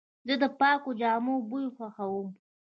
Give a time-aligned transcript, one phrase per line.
[0.27, 2.29] زه د پاکو جامو بوی خوښوم.